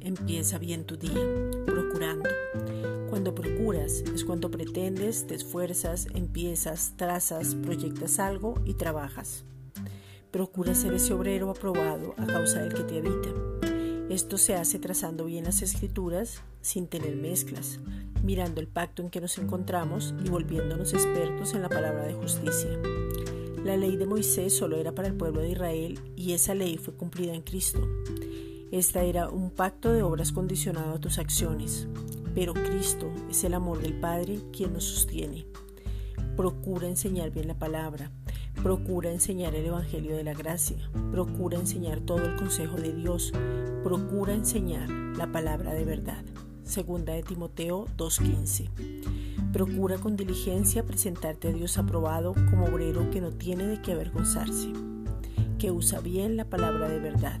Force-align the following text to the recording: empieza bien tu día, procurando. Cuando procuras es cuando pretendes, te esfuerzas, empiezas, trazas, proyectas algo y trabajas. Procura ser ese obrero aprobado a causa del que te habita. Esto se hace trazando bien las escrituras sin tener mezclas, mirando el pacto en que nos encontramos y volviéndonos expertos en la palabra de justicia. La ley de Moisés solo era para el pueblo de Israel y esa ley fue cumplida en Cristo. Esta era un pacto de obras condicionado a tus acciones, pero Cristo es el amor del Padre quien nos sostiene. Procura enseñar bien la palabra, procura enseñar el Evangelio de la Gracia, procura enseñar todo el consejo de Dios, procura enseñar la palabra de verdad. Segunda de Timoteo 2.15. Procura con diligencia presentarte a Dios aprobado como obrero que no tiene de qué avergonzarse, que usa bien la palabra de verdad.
empieza 0.00 0.58
bien 0.58 0.84
tu 0.84 0.96
día, 0.96 1.12
procurando. 1.64 2.28
Cuando 3.08 3.34
procuras 3.34 4.02
es 4.14 4.24
cuando 4.24 4.50
pretendes, 4.50 5.26
te 5.26 5.34
esfuerzas, 5.34 6.08
empiezas, 6.14 6.94
trazas, 6.96 7.54
proyectas 7.54 8.18
algo 8.18 8.54
y 8.64 8.74
trabajas. 8.74 9.44
Procura 10.30 10.74
ser 10.74 10.94
ese 10.94 11.12
obrero 11.12 11.50
aprobado 11.50 12.14
a 12.18 12.26
causa 12.26 12.62
del 12.62 12.74
que 12.74 12.82
te 12.82 12.98
habita. 12.98 13.30
Esto 14.10 14.38
se 14.38 14.54
hace 14.54 14.78
trazando 14.78 15.24
bien 15.24 15.44
las 15.44 15.62
escrituras 15.62 16.42
sin 16.60 16.88
tener 16.88 17.16
mezclas, 17.16 17.78
mirando 18.22 18.60
el 18.60 18.68
pacto 18.68 19.02
en 19.02 19.10
que 19.10 19.20
nos 19.20 19.38
encontramos 19.38 20.14
y 20.24 20.28
volviéndonos 20.28 20.94
expertos 20.94 21.54
en 21.54 21.62
la 21.62 21.68
palabra 21.68 22.06
de 22.06 22.14
justicia. 22.14 22.70
La 23.64 23.76
ley 23.76 23.96
de 23.96 24.06
Moisés 24.06 24.56
solo 24.56 24.76
era 24.76 24.94
para 24.94 25.08
el 25.08 25.14
pueblo 25.14 25.40
de 25.40 25.50
Israel 25.50 26.00
y 26.16 26.32
esa 26.32 26.54
ley 26.54 26.76
fue 26.76 26.94
cumplida 26.94 27.34
en 27.34 27.42
Cristo. 27.42 27.80
Esta 28.72 29.04
era 29.04 29.28
un 29.28 29.50
pacto 29.50 29.92
de 29.92 30.02
obras 30.02 30.32
condicionado 30.32 30.94
a 30.94 30.98
tus 30.98 31.18
acciones, 31.18 31.86
pero 32.34 32.52
Cristo 32.52 33.12
es 33.30 33.44
el 33.44 33.54
amor 33.54 33.80
del 33.80 33.94
Padre 33.94 34.40
quien 34.52 34.72
nos 34.72 34.84
sostiene. 34.84 35.46
Procura 36.36 36.88
enseñar 36.88 37.30
bien 37.30 37.46
la 37.46 37.54
palabra, 37.54 38.10
procura 38.62 39.12
enseñar 39.12 39.54
el 39.54 39.66
Evangelio 39.66 40.16
de 40.16 40.24
la 40.24 40.34
Gracia, 40.34 40.90
procura 41.12 41.58
enseñar 41.58 42.00
todo 42.00 42.24
el 42.24 42.34
consejo 42.34 42.76
de 42.76 42.92
Dios, 42.92 43.32
procura 43.84 44.34
enseñar 44.34 44.90
la 44.90 45.30
palabra 45.30 45.72
de 45.72 45.84
verdad. 45.84 46.24
Segunda 46.64 47.12
de 47.12 47.22
Timoteo 47.22 47.86
2.15. 47.96 49.52
Procura 49.52 49.96
con 49.98 50.16
diligencia 50.16 50.84
presentarte 50.84 51.48
a 51.48 51.52
Dios 51.52 51.78
aprobado 51.78 52.34
como 52.50 52.66
obrero 52.66 53.08
que 53.10 53.20
no 53.20 53.30
tiene 53.30 53.64
de 53.68 53.80
qué 53.80 53.92
avergonzarse, 53.92 54.72
que 55.60 55.70
usa 55.70 56.00
bien 56.00 56.36
la 56.36 56.46
palabra 56.46 56.88
de 56.88 56.98
verdad. 56.98 57.40